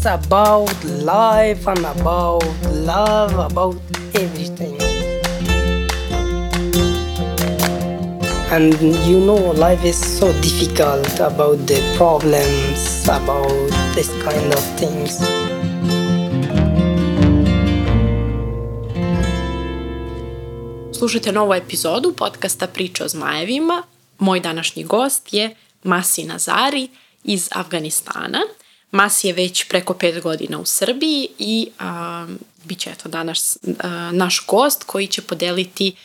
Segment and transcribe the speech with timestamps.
[0.00, 2.42] It's about life and about
[2.72, 3.76] love, about
[4.14, 4.80] everything.
[8.50, 13.52] And you know, life is so difficult about the problems, about
[13.94, 15.20] this kind of things.
[20.92, 23.82] Slušajte novu epizodu podcasta Priča o zmajevima.
[24.18, 26.88] Moj današnji gost je Masi Nazari
[27.24, 28.40] iz Afganistana.
[28.91, 32.27] Masi je već preko pet godina u Srbiji i a,
[32.63, 35.95] bit će eto danas a, naš gost koji će podeliti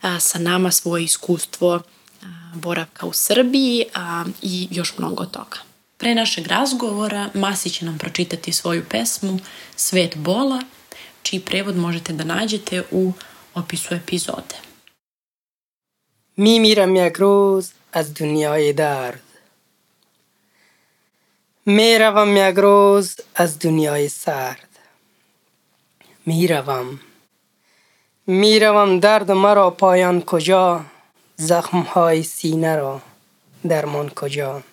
[0.00, 1.80] a, sa nama svoje iskustvo a,
[2.54, 5.58] boravka u Srbiji a, i još mnogo toga.
[5.96, 9.38] Pre našeg razgovora Masi će nam pročitati svoju pesmu
[9.76, 10.62] Svet bola,
[11.22, 13.12] čiji prevod možete da nađete u
[13.54, 14.70] opisu epizode.
[16.40, 19.23] می میرم یک روز از دنیای درد
[21.67, 24.79] می روم یک روز از دنیای سرد.
[26.25, 26.99] می روم
[28.27, 30.85] می روم درد مرا پایان کجا؟
[31.35, 33.01] زخم های سینه را
[33.67, 34.63] درمان کجا؟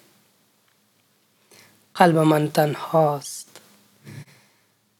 [1.94, 3.60] قلب من تنهاست.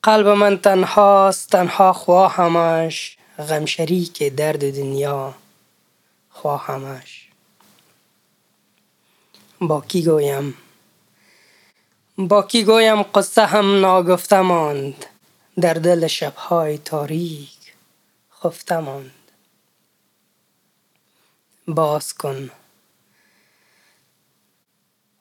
[0.03, 5.35] قلب من تنهاست تنها خواهمش غم شریک درد دنیا
[6.31, 7.29] خواهمش.
[9.61, 10.55] با کی گویم؟
[12.19, 15.07] با کی گویم قصه هم ناگفته ماند.
[15.61, 17.75] در دل شبهای تاریک
[18.43, 19.31] خفته ماند.
[21.69, 22.51] باز کن.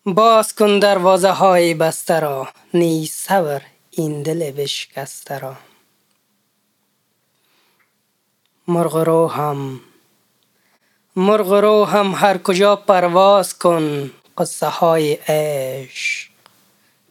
[0.06, 2.48] باز کن دروازه های بسته را.
[2.74, 3.62] نیز صبر
[3.92, 5.56] این دل بشکسته را.
[8.68, 9.80] مرغ روحم.
[11.16, 14.12] مرغ روحم هر کجا پرواز کن.
[14.38, 16.31] قصه های عشق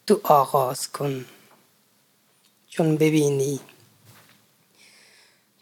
[0.09, 1.25] تو آغاز کن
[2.69, 3.59] چون ببینی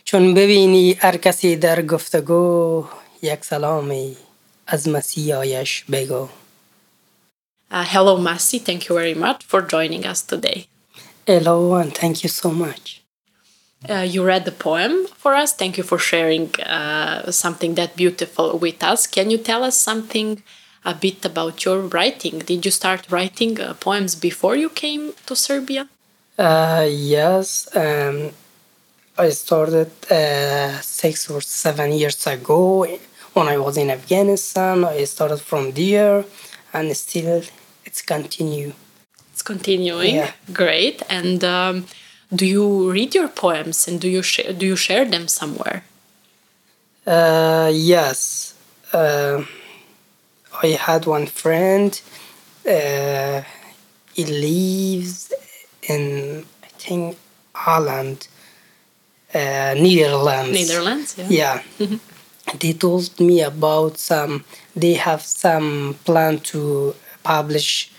[0.03, 2.85] چون ببینی هر کسی در گفتگو
[3.22, 4.18] یک سلامی
[4.68, 6.29] از مسیحایش بگو
[7.74, 8.59] Uh, hello, Masi.
[8.59, 10.68] Thank you very much for joining us today.
[11.25, 13.01] Hello and thank you so much.
[13.90, 15.53] Uh, you read the poem for us.
[15.53, 19.07] Thank you for sharing uh, something that beautiful with us.
[19.07, 20.44] Can you tell us something
[20.84, 22.39] a bit about your writing?
[22.41, 25.89] Did you start writing uh, poems before you came to Serbia?
[26.39, 28.31] Uh, yes, um,
[29.19, 32.87] I started uh, six or seven years ago
[33.33, 34.84] when I was in Afghanistan.
[34.84, 36.25] I started from there
[36.72, 37.43] and still
[37.84, 38.72] it's continue.
[39.33, 40.15] It's continuing.
[40.15, 40.33] Yeah.
[40.53, 41.03] Great.
[41.09, 41.87] And um,
[42.34, 45.84] do you read your poems and do you share do you share them somewhere?
[47.06, 48.55] Uh, yes,
[48.93, 49.43] uh,
[50.62, 52.00] I had one friend.
[52.69, 53.42] Uh,
[54.12, 55.32] he lives
[55.82, 57.16] in I think
[57.54, 58.28] Holland,
[59.34, 60.69] uh, Netherlands.
[60.69, 61.16] Netherlands.
[61.19, 61.62] Yeah.
[61.78, 61.98] Yeah.
[62.60, 64.44] they told me about some.
[64.74, 67.90] They have some plan to publish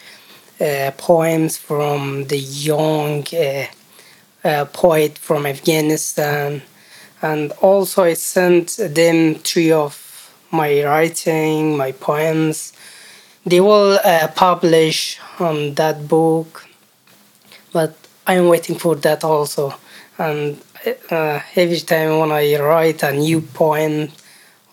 [0.59, 3.67] uh, poems from the young uh,
[4.43, 6.61] uh, poet from Afghanistan,
[7.21, 10.08] and also I sent them three of
[10.51, 12.73] my writing, my poems.
[13.45, 16.67] They will uh, publish on that book,
[17.71, 17.95] but
[18.27, 19.73] I'm waiting for that also.
[20.17, 20.59] And
[21.09, 24.09] uh, every time when I write a new poem,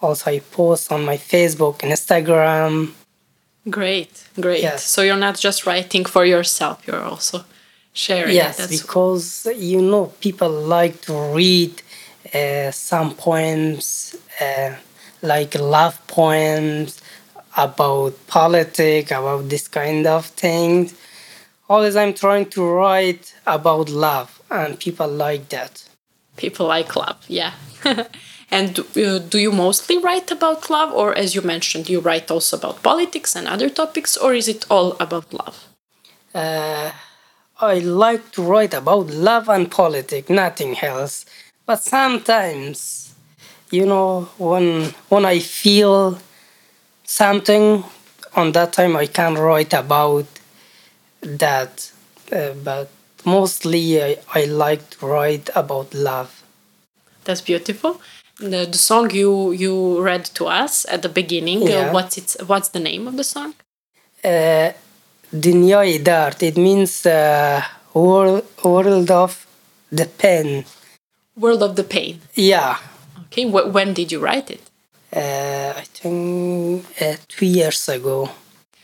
[0.02, 2.92] also I post on my Facebook and Instagram.
[3.68, 4.28] Great.
[4.40, 4.62] Great.
[4.62, 4.84] Yes.
[4.84, 6.86] So you're not just writing for yourself.
[6.86, 7.44] You're also
[7.92, 8.34] sharing.
[8.34, 11.82] Yes, That's because you know people like to read
[12.34, 14.74] uh, some poems, uh,
[15.26, 17.00] like love poems
[17.56, 20.94] about politics, about this kind of things.
[21.68, 25.84] Always I'm trying to write about love, and people like that.
[26.36, 27.52] people like love yeah
[28.50, 32.56] and uh, do you mostly write about love or as you mentioned you write also
[32.58, 35.58] about politics and other topics or is it all about love
[36.34, 36.90] Uh,
[37.60, 41.24] I like to write about love and politics, nothing else.
[41.64, 43.14] But sometimes,
[43.70, 46.18] you know, when when I feel
[47.04, 47.84] something,
[48.34, 50.26] on that time I can write about
[51.22, 51.92] that.
[52.32, 52.90] Uh, but
[53.24, 56.42] mostly, I, I like to write about love.
[57.24, 58.00] that's beautiful
[58.38, 61.92] the, the song you you read to us at the beginning uh, Yeah.
[61.92, 63.54] what's its what's the name of the song
[64.24, 64.72] Uh,
[66.02, 66.42] Dard.
[66.42, 67.62] It means uh,
[67.94, 69.46] world world of
[69.90, 70.64] the pen.
[71.36, 72.78] world of the pain Yeah.
[73.36, 74.60] Okay wh- when did you write it
[75.12, 78.28] Uh, I think uh, two years ago.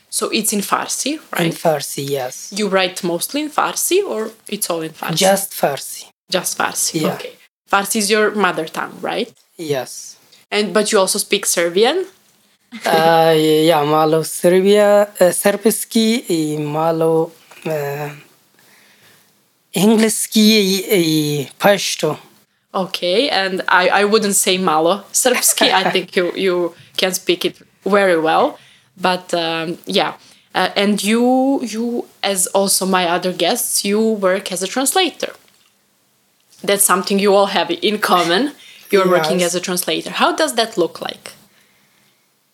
[0.09, 1.45] So it's in Farsi, right?
[1.47, 2.49] In Farsi, yes.
[2.59, 5.17] you write mostly in Farsi or it's all in Farsi?
[5.17, 6.05] Just Farsi.
[6.31, 7.01] Just Farsi.
[7.01, 7.13] Yeah.
[7.15, 7.33] Okay.
[7.71, 9.29] Farsi is your mother tongue, right?
[9.57, 10.15] Yes.
[10.49, 11.97] And but you also speak Serbian.
[12.85, 13.33] uh,
[13.67, 17.31] ja, malo Srbija, uh, srpski i malo
[17.65, 18.11] uh,
[19.73, 22.17] engleski i, i pašto.
[22.73, 25.71] Okay, and I, I wouldn't say malo srpski.
[25.71, 28.57] I think you you can speak it very well.
[28.99, 30.13] But um, yeah,
[30.55, 35.33] uh, and you you as also my other guests, you work as a translator.
[36.63, 38.53] That's something you all have in common.
[38.89, 40.11] You're working as a translator.
[40.11, 41.33] How does that look like?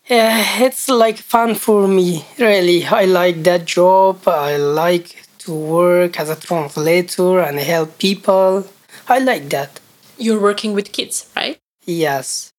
[0.09, 2.85] Yeah, it's like fun for me, really.
[2.85, 4.27] I like that job.
[4.27, 8.65] I like to work as a translator and help people.
[9.07, 9.79] I like that.
[10.19, 11.57] You're working with kids, right?
[11.85, 12.51] Yes.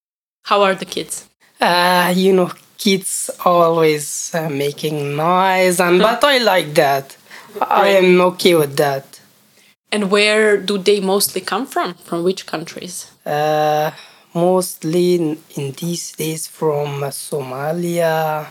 [0.45, 1.29] How are the kids?
[1.61, 7.17] Uh, you know, kids always uh, making noise, and but I like that.
[7.61, 9.21] I am okay with that.
[9.93, 11.95] And where do they mostly come from?
[11.95, 13.11] From which countries?
[13.27, 13.91] Uh,
[14.33, 18.47] mostly in, in these days from Somalia,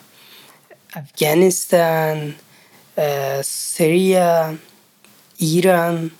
[0.95, 2.35] Afghanistan,
[2.97, 4.57] uh, Syria,
[5.39, 6.11] Iran,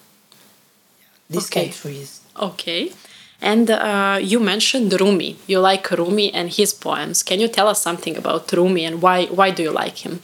[1.29, 1.65] these Okay.
[1.69, 2.18] countries.
[2.39, 2.91] Okay.
[3.41, 5.37] And uh, you mentioned Rumi.
[5.47, 7.23] You like Rumi and his poems.
[7.23, 10.21] Can you tell us something about Rumi and why why do you like him?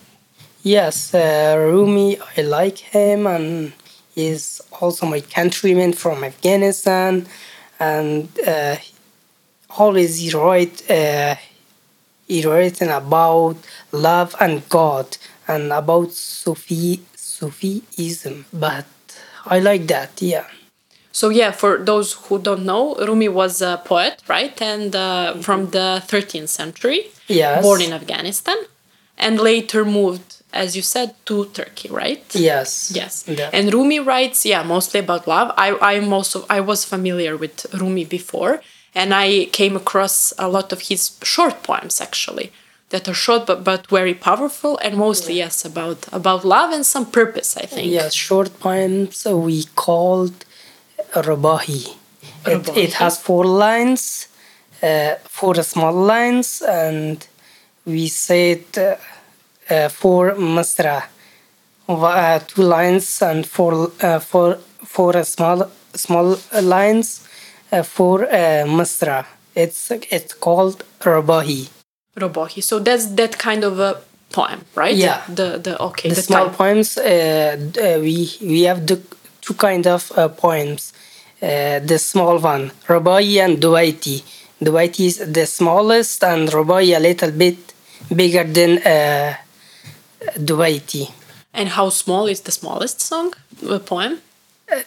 [0.64, 3.72] Yes, uh, Rumi, I like him, and
[4.16, 7.28] he's also my countryman from Afghanistan,
[7.80, 8.78] and uh,
[9.78, 11.36] always he write uh,
[12.28, 13.58] he written about
[13.92, 15.18] love and God
[15.48, 18.46] and about Sufi Sufism.
[18.52, 18.88] But
[19.46, 20.48] I like that, yeah.
[21.20, 24.56] So yeah, for those who don't know, Rumi was a poet, right?
[24.74, 27.64] And uh, from the 13th century, Yes.
[27.66, 28.58] born in Afghanistan,
[29.26, 30.30] and later moved,
[30.64, 32.24] as you said, to Turkey, right?
[32.52, 32.92] Yes.
[33.00, 33.14] Yes.
[33.38, 35.50] That- And Rumi writes, yeah, mostly about love.
[35.66, 38.54] I, I'm also I was familiar with Rumi before,
[39.00, 39.28] and I
[39.60, 42.48] came across a lot of his short poems actually
[42.92, 47.06] that are short but, but very powerful and mostly yes about about love and some
[47.20, 47.50] purpose.
[47.64, 47.88] I think.
[48.00, 49.16] Yes, short poems
[49.48, 50.36] we called
[51.22, 51.96] Rabahi.
[52.48, 54.28] It, it has four lines,
[54.84, 57.26] uh, four small lines, and
[57.86, 58.96] we said uh,
[59.74, 61.04] uh, four masra,
[61.88, 67.28] uh, two lines and four uh, four four small small lines,
[67.72, 69.26] uh, four uh, masra.
[69.56, 71.70] It's it's called Rabahi.
[72.18, 72.64] Robohi.
[72.64, 74.02] So that's that kind of a
[74.32, 74.96] poem, right?
[74.96, 75.24] Yeah.
[75.28, 76.58] The the okay the the small type.
[76.58, 79.02] poems uh, uh, we we have the
[79.42, 80.94] two kind of uh, poems
[81.46, 84.18] uh, the small one rubai and duwaiti.
[84.66, 87.60] Duwaiti is the smallest and rubai a little bit
[88.22, 89.36] bigger than uh,
[90.38, 91.12] duwaiti.
[91.54, 93.34] And how small is the smallest song
[93.70, 94.20] uh, poem?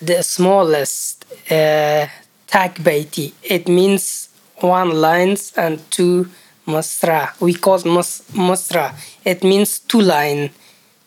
[0.03, 2.07] the smallest uh,
[2.49, 4.29] takbaiti it means
[4.61, 6.29] one lines and two
[6.67, 8.95] masra we call mus- masra
[9.25, 10.51] it means two line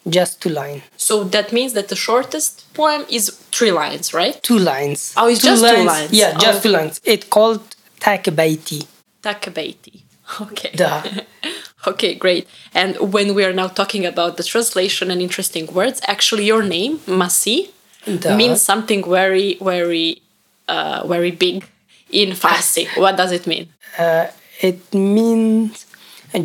[0.10, 0.84] just two lines.
[0.98, 4.42] So that means that the shortest poem is three lines, right?
[4.44, 5.14] two lines.
[5.18, 6.12] Oh, it's just two lines.
[6.12, 6.62] Yeah, just Oh.
[6.64, 7.00] two lines.
[7.04, 7.62] It called
[8.00, 8.86] takbaiti.
[9.24, 10.02] Takabaiti.
[10.42, 10.72] Okay.
[10.76, 11.04] Duh.
[11.88, 12.48] Okay, great.
[12.76, 17.00] And when we are now talking about the translation and interesting words, actually, your name,
[17.08, 17.72] Masi,
[18.06, 18.36] Duh.
[18.38, 20.22] means something very, very,
[20.68, 21.66] uh, very big
[22.12, 22.86] in Farsi.
[22.98, 23.68] what does it mean?
[23.98, 24.28] Uh,
[24.62, 25.88] it means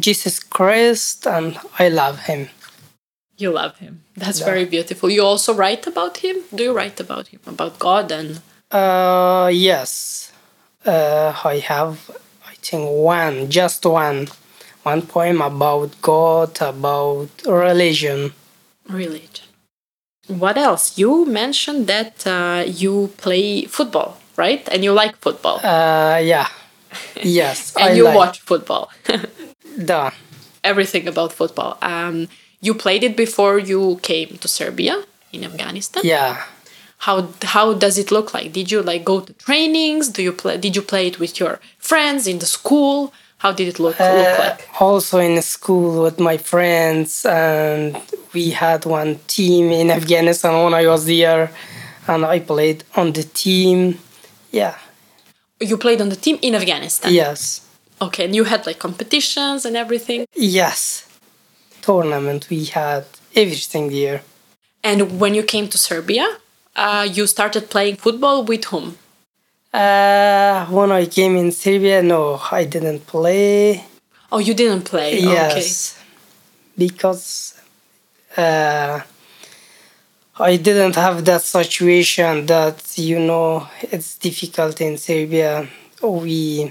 [0.00, 2.49] Jesus Christ, and I love him.
[3.38, 4.02] You love him.
[4.16, 4.47] That's Yeah.
[4.47, 5.11] very beautiful.
[5.11, 6.37] You also write about him?
[6.55, 7.40] Do you write about him?
[7.47, 8.40] About God and.
[8.71, 10.33] Uh, yes,
[10.85, 12.11] uh, I have.
[12.50, 14.28] I think one, just one,
[14.83, 18.33] one poem about God, about religion.
[18.88, 19.47] religion.
[20.28, 20.99] What else?
[20.99, 24.66] You mentioned that uh, you play football, right?
[24.73, 25.59] And you like football.
[25.62, 26.49] Uh, yeah,
[27.23, 28.16] yes, and I you like.
[28.16, 28.90] watch football.
[29.85, 30.11] Duh.
[30.64, 31.78] Everything about football.
[31.83, 32.26] Um,
[32.61, 36.03] you played it before you came to Serbia in Afghanistan.
[36.05, 36.43] Yeah.
[36.99, 38.53] How how does it look like?
[38.53, 40.09] Did you like go to trainings?
[40.09, 40.57] Do you play?
[40.57, 43.13] Did you play it with your friends in the school?
[43.39, 44.67] How did it look, look Uh, like?
[44.81, 47.95] also in school with my friends and
[48.33, 51.51] we had one team in afghanistan when i was there
[52.09, 53.99] and i played on the team
[54.53, 54.75] yeah
[55.61, 57.13] You played on the team in Afghanistan.
[57.13, 57.61] yes
[58.01, 60.25] Okay, and you had like competitions and everything.
[60.35, 61.06] yes
[61.87, 63.05] tournament we had
[63.43, 64.21] everything there
[64.90, 66.26] And when you came to Serbia,
[66.85, 68.87] uh, you started playing football with whom?
[69.73, 72.23] uh, when i came in serbia no
[72.61, 73.85] i didn't play
[74.33, 75.11] Oh, you didn't play.
[75.21, 75.69] yes
[76.85, 77.26] because
[78.37, 79.00] uh,
[80.50, 82.76] I didn't have that situation that
[83.09, 85.52] you know it's difficult in Serbia.
[86.02, 86.71] We,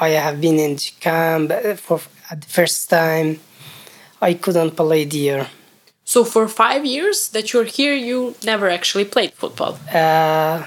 [0.00, 0.76] I have been in
[1.06, 1.52] camp
[1.84, 2.00] for
[2.30, 3.28] at the first time.
[4.20, 5.48] I couldn't play there.
[6.04, 9.78] So for five years that you're here, you never actually played football.
[9.92, 10.66] Uh,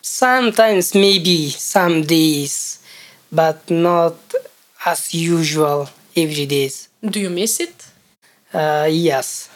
[0.00, 2.82] sometimes maybe some days,
[3.30, 4.16] but not
[4.84, 6.88] as usual every days.
[7.04, 7.86] Do you miss it?
[8.52, 9.50] Uh, yes.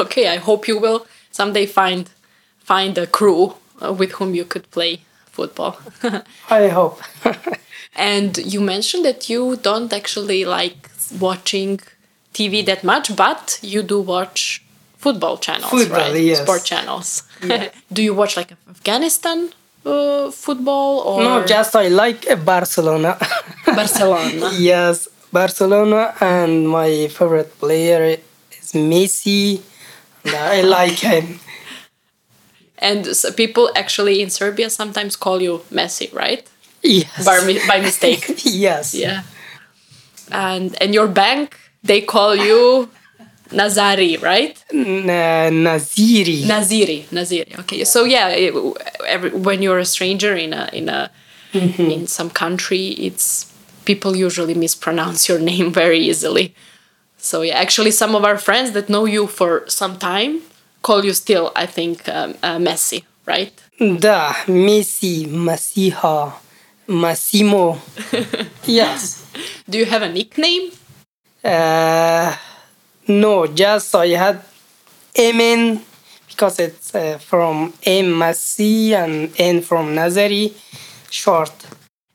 [0.00, 2.10] Okay, I hope you will someday find
[2.58, 5.78] find a crew uh, with whom you could play football.
[6.50, 7.00] I hope.
[7.96, 10.90] and you mentioned that you don't actually like
[11.20, 11.80] watching
[12.36, 14.62] TV that much, but you do watch
[14.98, 16.22] football channels, Football, right?
[16.30, 16.42] yes.
[16.42, 17.22] Sport channels.
[17.96, 19.38] do you watch like Afghanistan
[19.86, 23.16] uh, football or no, just I like uh, Barcelona.
[23.66, 24.50] Barcelona?
[24.58, 28.02] yes, Barcelona, and my favorite player
[28.58, 29.62] is Messi.
[30.26, 31.40] I like him.
[32.78, 36.42] And so people actually in Serbia sometimes call you Messi, right?
[36.82, 37.24] Yes.
[37.24, 37.38] By,
[37.68, 38.24] by mistake.
[38.44, 38.94] yes.
[38.94, 39.22] Yeah.
[40.30, 42.88] And and your bank they call you
[43.50, 44.62] Nazari, right?
[44.72, 46.42] N- uh, Naziri.
[46.42, 47.58] Naziri, Naziri.
[47.60, 47.84] Okay.
[47.84, 48.54] So yeah, it,
[49.06, 51.10] every, when you're a stranger in a in a
[51.52, 53.52] in some country, it's
[53.84, 56.54] people usually mispronounce your name very easily.
[57.18, 60.42] So yeah, actually, some of our friends that know you for some time
[60.86, 63.52] call you still, I think, um, uh, Messi, right?
[63.78, 66.32] da, Messi, Masiha,
[66.86, 67.78] Massimo.
[68.64, 69.26] yes.
[69.68, 70.70] Do you have a nickname?
[71.46, 72.34] Uh,
[73.06, 74.42] no, just I had
[75.14, 75.80] Emin
[76.28, 80.52] because it's uh, from M Masi and N from Nazari,
[81.08, 81.52] short.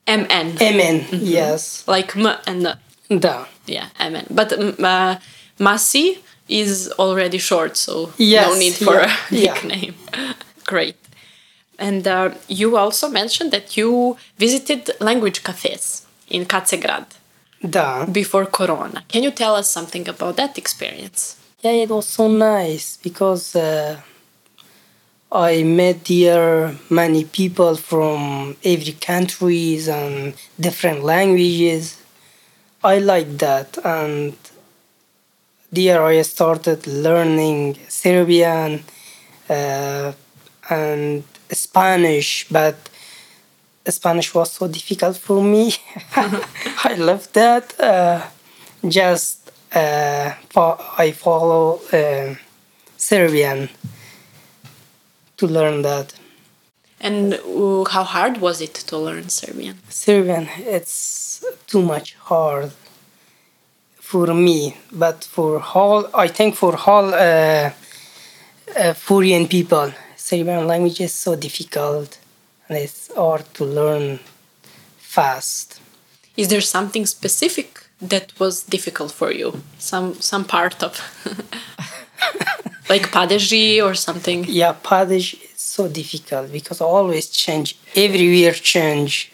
[0.05, 0.57] MN.
[0.59, 1.87] Emin, yes.
[1.87, 2.77] Like M and
[3.09, 3.19] N.
[3.19, 3.45] Da.
[3.67, 4.25] Yeah, MN.
[4.29, 5.15] But um, uh,
[5.59, 6.17] Masi
[6.49, 9.53] is already short, so no need for yeah, a yeah.
[9.53, 9.95] nickname.
[10.65, 10.97] Great.
[11.79, 17.05] And uh, you also mentioned that you visited language cafes in Kacegrad
[17.69, 18.05] Da.
[18.05, 19.03] before Corona.
[19.07, 21.37] Can you tell us something about that experience?
[21.61, 24.01] Yeah, it was so nice because uh,
[25.31, 32.01] I met there many people from every countries and different languages.
[32.83, 34.35] I like that, and
[35.71, 38.83] there I started learning Serbian
[39.47, 40.13] uh,
[40.69, 42.89] and Spanish, but
[43.91, 45.73] Spanish was so difficult for me.
[46.15, 47.79] I love that.
[47.79, 48.21] Uh,
[48.87, 52.35] just uh, fo- I follow uh,
[52.97, 53.69] Serbian
[55.37, 56.13] to learn that.
[56.99, 59.79] And uh, how hard was it to learn Serbian?
[59.89, 62.71] Serbian, it's too much hard
[63.99, 67.71] for me, but for all, I think for all uh,
[68.77, 68.93] uh,
[69.47, 72.20] people, Serbian language is so difficult
[72.71, 74.19] and it's hard to learn
[74.97, 75.81] fast.
[76.37, 79.61] Is there something specific that was difficult for you?
[79.77, 80.93] Some some part of
[82.89, 84.45] like padeži or something?
[84.47, 89.33] Yeah, Paddish is so difficult because always change, every year change.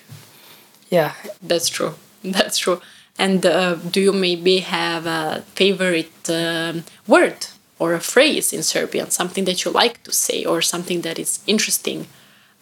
[0.89, 1.13] Yeah,
[1.49, 1.93] That's true.
[2.23, 2.79] That's true.
[3.19, 7.39] And uh, do you maybe have a favorite um, word
[7.77, 11.39] or a phrase in Serbian, something that you like to say or something that is
[11.45, 12.07] interesting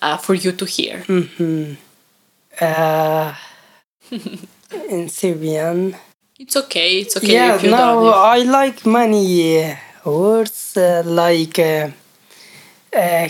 [0.06, 1.04] uh, for you to hear?
[2.62, 3.34] uh,
[4.90, 5.96] in Serbian.
[6.38, 7.00] It's okay.
[7.02, 11.90] It's okay yeah, if you no, I like many uh, words uh, like uh,
[12.94, 13.30] uh,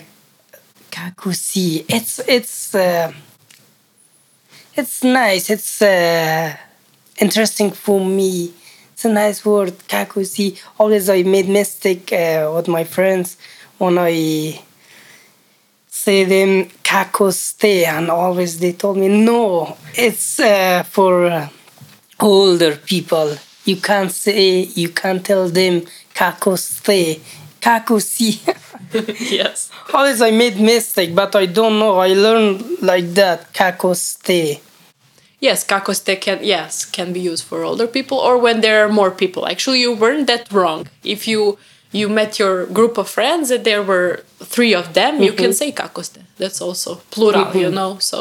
[0.91, 1.85] kakusi.
[1.87, 3.13] It's it's uh,
[4.75, 5.49] it's nice.
[5.49, 6.55] It's uh,
[7.21, 8.53] interesting for me.
[8.93, 10.59] It's a nice word, kakusi.
[10.79, 13.37] Always I made mistake uh, with my friends
[13.77, 14.61] when I
[16.05, 16.51] say them
[16.83, 19.77] kakoste, and always they told me no.
[19.93, 21.25] It's uh, for.
[21.25, 21.49] Uh,
[22.19, 23.35] older people.
[23.65, 25.81] You can't say, you can't tell them
[26.13, 27.19] kakoste,
[27.61, 28.39] kakosi.
[29.31, 29.71] yes.
[29.93, 31.97] Always I made mistake, but I don't know.
[31.97, 34.61] I learned like that, kakoste.
[35.39, 39.11] Yes, kakoste can yes can be used for older people or when there are more
[39.11, 39.47] people.
[39.47, 40.87] Actually, you weren't that wrong.
[41.03, 41.57] If you
[41.99, 44.11] you met your group of friends and there were
[44.53, 46.21] three of them, you can say kakoste.
[46.41, 47.91] That's also plural, you know.
[47.99, 48.17] So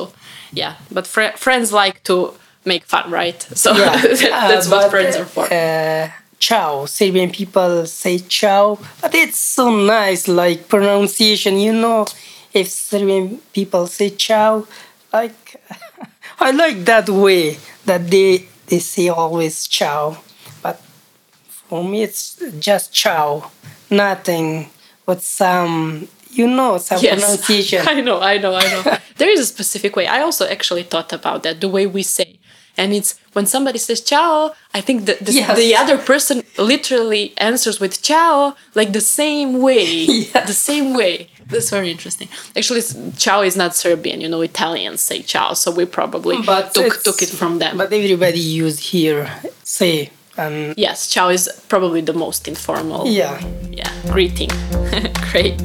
[0.61, 2.16] yeah, but fr- friends like to
[2.64, 3.40] make fun, right?
[3.64, 5.45] So that's Uh, what but, friends are for.
[5.52, 6.87] Uh, ciao.
[6.87, 9.64] Serbian people say ciao, but it's so
[9.99, 11.52] nice, like pronunciation.
[11.66, 12.07] You know,
[12.52, 14.52] if Serbian people say ciao,
[15.12, 15.38] like
[16.47, 17.45] I like that way
[17.87, 18.31] that they
[18.69, 20.16] they say always ciao,
[21.75, 23.50] for me it's just ciao,
[23.90, 24.71] nothing
[25.07, 27.81] with some you know some pronunciation.
[27.93, 28.83] I know, I know, I know.
[29.16, 30.07] there is a specific way.
[30.07, 32.38] I also actually thought about that, the way we say.
[32.76, 35.57] And it's when somebody says ciao, I think the, the, Yes.
[35.59, 39.87] the other person literally answers with ciao, like the same way.
[40.35, 40.47] Yes.
[40.47, 41.28] The same way.
[41.50, 42.28] That's very interesting.
[42.57, 42.83] Actually,
[43.16, 44.21] ciao is not Serbian.
[44.21, 46.37] You know, Italians say ciao, so we probably
[46.76, 47.78] took, took it from them.
[47.78, 49.23] But everybody use here
[49.64, 53.06] say and yes, ciao is probably the most informal.
[53.06, 53.40] yeah.
[53.70, 54.48] yeah greeting
[55.32, 55.60] great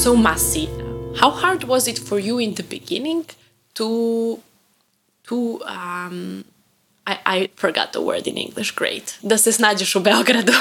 [0.00, 0.66] so Masi,
[1.18, 3.26] how hard was it for you in the beginning
[3.74, 4.40] to
[5.24, 6.44] to um,
[7.06, 8.74] I, I forgot the word in English.
[8.76, 9.14] Great.
[9.22, 10.52] Da se snađeš u Beogradu.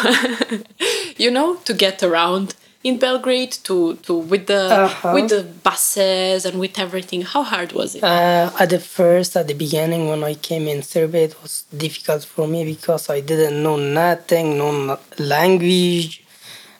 [1.18, 2.54] you know, to get around
[2.84, 5.14] in Belgrade, to to with the Uh-huh.
[5.16, 7.24] with the buses and with everything.
[7.26, 8.04] How hard was it?
[8.04, 12.24] Uh, at the first, at the beginning, when I came in Serbia, it was difficult
[12.24, 16.24] for me because I didn't know nothing, no language,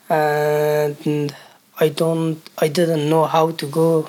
[0.08, 1.34] and
[1.78, 4.08] I don't, I didn't know how to go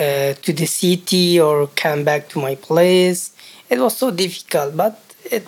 [0.00, 3.31] uh, to the city or come back to my place.
[3.72, 5.46] It was so difficult, but it,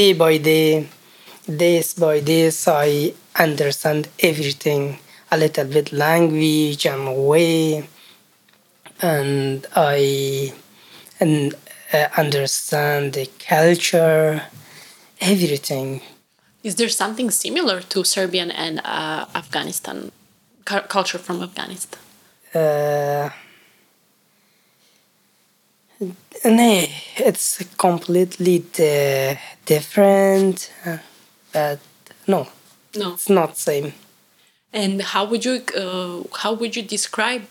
[0.00, 0.88] day by day,
[1.46, 4.98] days by days, I understand everything,
[5.30, 7.86] a little bit language and way
[9.02, 10.52] and I
[11.18, 11.54] and
[11.92, 14.42] uh, understand the culture,
[15.20, 16.00] everything.
[16.62, 20.12] Is there something similar to Serbian and uh, Afghanistan
[20.64, 22.00] cu- culture from Afghanistan?
[22.54, 23.28] Uh,
[26.00, 26.84] no,
[27.16, 30.98] it's completely di- different, uh,
[31.52, 31.78] but
[32.26, 32.48] no,
[32.96, 33.12] No.
[33.14, 33.92] it's not same.
[34.72, 37.42] And how would you uh, how would you describe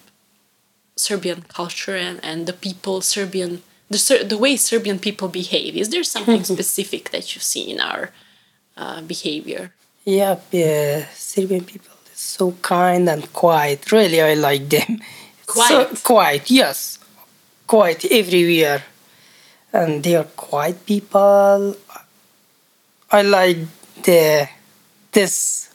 [0.95, 5.75] Serbian culture and, and the people Serbian the Ser- the way Serbian people behave?
[5.75, 8.11] Is there something specific that you see in our
[8.77, 9.73] uh, behavior?
[10.05, 13.91] Yeah, yeah, Serbian people is so kind and quiet.
[13.91, 15.01] Really, I like them.
[15.45, 15.97] Quiet?
[15.97, 16.98] So quiet, yes.
[17.69, 18.81] Quiet everywhere.
[19.71, 21.75] And they are quiet people.
[23.11, 23.59] I like
[24.03, 24.49] the
[25.11, 25.69] this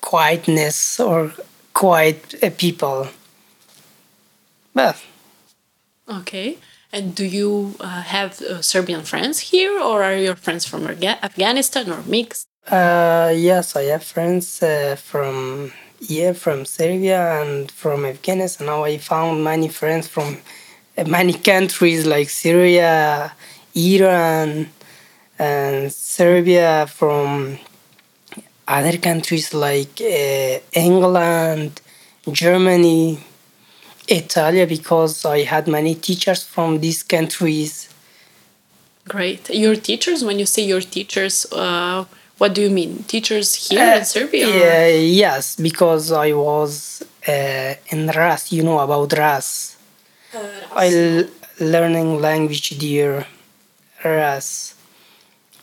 [0.00, 1.32] quietness or
[1.72, 3.08] quiet uh, people.
[4.74, 4.94] Well,
[6.08, 6.58] Okay.
[6.92, 11.90] And do you uh, have uh, Serbian friends here, or are your friends from Afghanistan
[11.92, 12.48] or mixed?
[12.66, 18.66] Uh, yes, I have friends uh, from here, from Serbia and from Afghanistan.
[18.68, 20.38] Now I found many friends from
[21.06, 23.32] many countries like Syria,
[23.74, 24.68] Iran,
[25.38, 26.86] and Serbia.
[26.86, 27.58] From
[28.66, 31.80] other countries like uh, England,
[32.30, 33.18] Germany,
[34.06, 37.88] Italy, because I had many teachers from these countries.
[39.08, 39.48] Great.
[39.48, 42.04] Your teachers, when you say your teachers, uh,
[42.36, 43.04] what do you mean?
[43.04, 44.46] Teachers here in Serbia?
[44.48, 49.77] Yeah, yes, because I was uh, in RAS, you know about RAS.
[50.72, 51.28] I l-
[51.60, 53.26] learning language there,
[54.04, 54.74] RAS.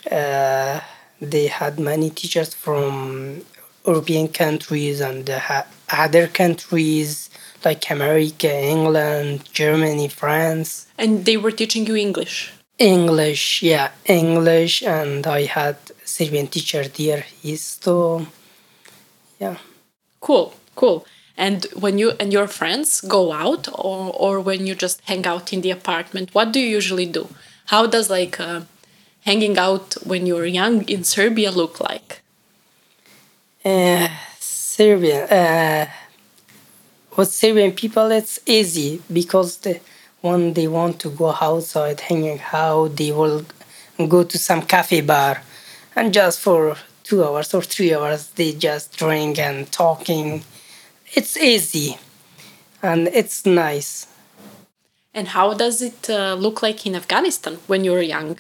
[0.10, 0.82] Uh,
[1.22, 3.42] they had many teachers from
[3.86, 7.30] European countries and uh, other countries
[7.64, 10.88] like America, England, Germany, France.
[10.98, 12.52] And they were teaching you English.
[12.78, 17.24] English, yeah, English, and I had Serbian teacher there.
[17.42, 18.28] He's to,
[19.40, 19.58] yeah.
[20.20, 21.06] Cool, cool.
[21.38, 25.52] And when you and your friends go out, or or when you just hang out
[25.54, 27.28] in the apartment, what do you usually do?
[27.66, 28.62] How does like uh,
[29.26, 32.22] hanging out when you're young in Serbia look like?
[33.66, 34.08] Uh,
[34.40, 35.90] Serbian, uh,
[37.18, 39.80] with Serbian people, it's easy because the,
[40.22, 43.46] when they want to go outside, hanging out, they will
[44.08, 45.42] go to some cafe bar,
[45.96, 50.44] and just for two hours or three hours, they just drink and talking.
[51.16, 51.98] It's easy,
[52.84, 54.08] and it's nice.
[55.14, 58.38] And how does it uh, look like in Afghanistan when you're young?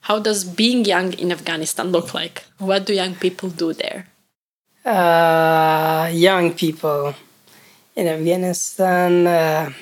[0.00, 2.44] How does being young in Afghanistan look like?
[2.58, 4.06] What do young people do there?
[4.84, 7.14] uh, young people
[7.96, 9.72] in Afghanistan, uh,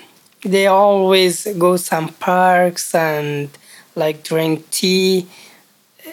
[0.43, 3.49] they always go some parks and
[3.95, 5.27] like drink tea.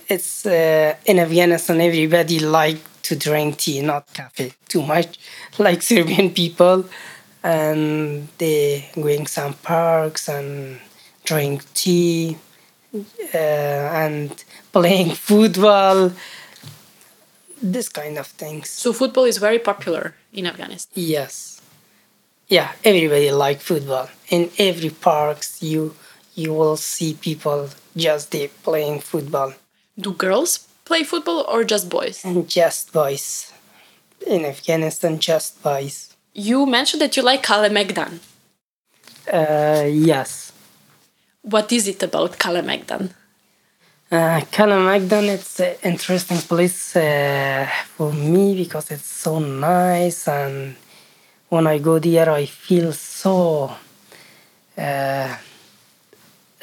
[0.07, 1.81] It's uh, in Afghanistan.
[1.81, 2.79] Everybody like
[3.10, 5.19] to drink tea, not coffee, too much,
[5.58, 6.86] like Serbian people,
[7.43, 10.80] and they going some parks and
[11.24, 12.38] drink tea
[12.93, 13.38] uh,
[14.04, 16.12] and playing football
[17.62, 18.69] this kind of things.
[18.69, 20.93] So football is very popular in Afghanistan.
[20.95, 21.62] Yes.
[22.48, 24.10] Yeah, everybody like football.
[24.30, 25.93] In every parks you
[26.36, 29.54] you will see people just playing football.
[30.00, 32.25] Do girls play football or just boys?
[32.25, 33.54] And just boys.
[34.25, 35.95] In Afghanistan just boys.
[36.34, 38.19] You mentioned that you like Kalemegdan.
[39.32, 40.52] Uh, yes.
[41.54, 43.04] What is it about Kalemegdan?
[44.12, 50.75] Uh, Kalemegdan, it's an interesting place uh, for me because it's so nice and
[51.49, 53.38] when I go there I feel so
[54.78, 55.36] uh,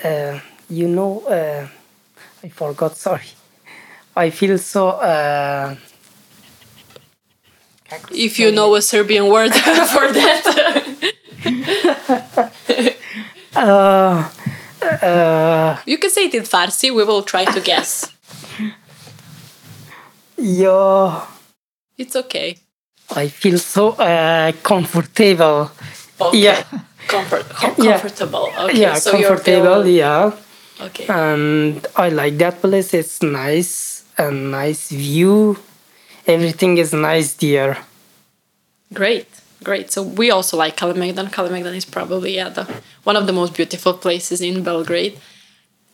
[0.05, 1.69] uh, you know uh,
[2.43, 3.31] I forgot sorry
[4.17, 5.77] I feel so uh,
[8.11, 9.53] If you know a Serbian word
[9.95, 10.43] for that.
[13.57, 14.29] uh,
[14.83, 18.13] uh, you can say it in Farsi, we will try to guess.
[20.39, 21.27] yeah
[21.99, 22.57] It's okay.
[23.15, 25.71] I feel so uh, comfortable
[26.21, 26.39] Okay.
[26.39, 26.63] yeah
[27.09, 28.01] Comfort, com- Yeah.
[28.01, 28.51] comfortable.
[28.67, 28.81] Okay.
[28.81, 30.33] yeah so you're comfortable yeah
[30.81, 31.07] Okay.
[31.09, 32.93] and I like that place.
[32.93, 35.59] It's nice, a nice view.
[36.27, 37.79] Everything is nice there.
[38.93, 39.29] Great,
[39.63, 39.91] great.
[39.93, 41.31] So we also like Kalemegdan.
[41.31, 42.65] Kalemegdan is probably yeah, the,
[43.05, 45.19] one of the most beautiful places in Belgrade.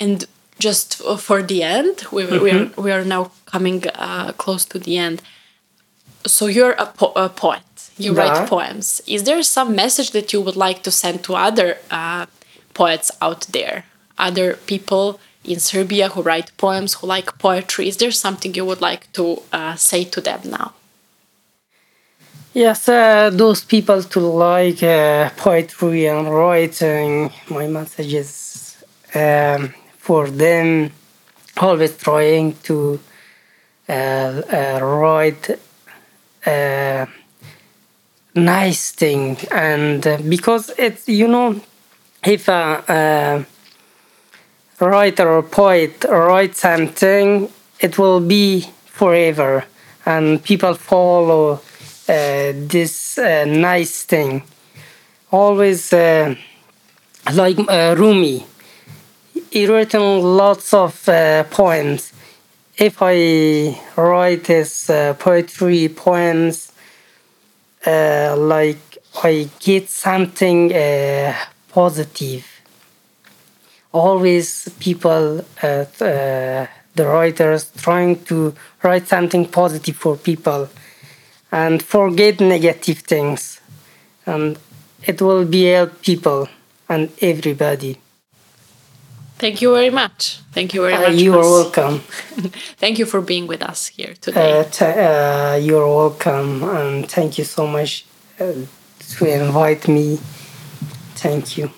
[0.00, 0.24] And
[0.58, 4.96] just for the end, we, we, are, we are now coming uh, close to the
[4.98, 5.22] end.
[6.26, 7.62] So you're a, po- a poet.
[7.98, 8.20] You Yeah.
[8.28, 9.02] write poems.
[9.06, 12.26] Is there some message that you would like to send to other uh,
[12.74, 13.84] poets out there?
[14.18, 17.88] Other people in Serbia who write poems, who like poetry?
[17.88, 20.74] Is there something you would like to uh, say to them now?
[22.54, 27.30] Yes, uh, those people to like uh, poetry and writing.
[27.48, 30.92] My message is um, for them
[31.56, 33.00] always trying to
[33.88, 35.58] uh, uh, write
[36.46, 37.06] uh,
[38.34, 41.60] nice thing and uh, because it's you know
[42.24, 43.44] if a
[44.82, 47.48] writer or poet writes something
[47.82, 49.64] it will be forever.
[50.06, 51.58] And people follow uh,
[52.08, 54.42] this uh, nice thing.
[55.30, 56.34] Always uh,
[57.32, 58.46] like uh, Rumi.
[59.50, 62.12] He written lots of uh, poems.
[62.76, 66.72] If I write his uh, poetry poems
[67.84, 70.72] like I get something
[71.68, 72.51] positive.
[73.92, 80.68] Always people, uh, uh, the writers, trying to write something positive for people
[81.50, 83.60] and forget negative things,
[84.26, 84.58] and
[85.06, 86.48] it will be help people
[86.88, 87.98] and everybody.
[89.38, 90.38] Thank you very much.
[90.54, 91.14] Thank you very Uh, much.
[91.20, 91.98] you are welcome.
[92.78, 94.60] Thank you for being with us here today.
[94.60, 98.04] Uh, uh, you're welcome, and thank you so much
[98.40, 98.52] uh,
[99.16, 100.18] to invite me.
[101.16, 101.70] Thank you.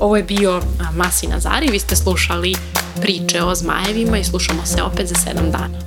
[0.00, 2.54] Ovo je bio a, Masi Nazari, vi ste slušali
[3.00, 5.78] priče o zmajevima i slušamo se opet za sedam dana.